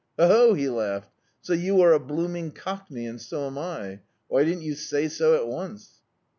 [0.17, 3.99] "Ho, ho!" he laughed, "so you are a blooming cockney, and so am I.
[4.29, 6.01] Why didn't you say so at once?"